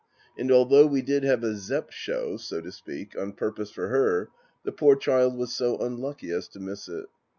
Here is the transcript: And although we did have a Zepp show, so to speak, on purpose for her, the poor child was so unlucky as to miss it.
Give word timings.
And 0.35 0.51
although 0.51 0.87
we 0.87 1.03
did 1.03 1.23
have 1.25 1.43
a 1.43 1.55
Zepp 1.55 1.91
show, 1.91 2.35
so 2.37 2.59
to 2.59 2.71
speak, 2.71 3.15
on 3.15 3.33
purpose 3.33 3.69
for 3.69 3.89
her, 3.89 4.29
the 4.63 4.71
poor 4.71 4.95
child 4.95 5.37
was 5.37 5.53
so 5.53 5.77
unlucky 5.77 6.31
as 6.31 6.47
to 6.47 6.59
miss 6.59 6.89
it. 6.89 7.05